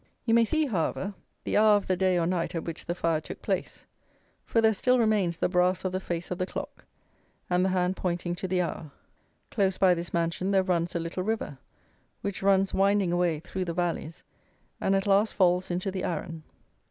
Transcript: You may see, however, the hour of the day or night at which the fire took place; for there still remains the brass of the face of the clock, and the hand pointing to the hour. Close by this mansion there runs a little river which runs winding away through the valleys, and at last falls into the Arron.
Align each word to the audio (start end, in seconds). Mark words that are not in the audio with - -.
You 0.25 0.33
may 0.33 0.45
see, 0.45 0.65
however, 0.65 1.13
the 1.43 1.57
hour 1.57 1.75
of 1.77 1.85
the 1.85 1.95
day 1.95 2.17
or 2.17 2.25
night 2.25 2.55
at 2.55 2.63
which 2.63 2.87
the 2.87 2.95
fire 2.95 3.21
took 3.21 3.43
place; 3.43 3.85
for 4.47 4.59
there 4.59 4.73
still 4.73 4.97
remains 4.97 5.37
the 5.37 5.47
brass 5.47 5.85
of 5.85 5.91
the 5.91 5.99
face 5.99 6.31
of 6.31 6.39
the 6.39 6.47
clock, 6.47 6.85
and 7.51 7.63
the 7.63 7.69
hand 7.69 7.95
pointing 7.97 8.33
to 8.37 8.47
the 8.47 8.63
hour. 8.63 8.89
Close 9.51 9.77
by 9.77 9.93
this 9.93 10.11
mansion 10.11 10.49
there 10.49 10.63
runs 10.63 10.95
a 10.95 10.99
little 10.99 11.21
river 11.21 11.59
which 12.21 12.41
runs 12.41 12.73
winding 12.73 13.11
away 13.13 13.41
through 13.41 13.65
the 13.65 13.75
valleys, 13.75 14.23
and 14.79 14.95
at 14.95 15.05
last 15.05 15.35
falls 15.35 15.69
into 15.69 15.91
the 15.91 16.03
Arron. 16.03 16.41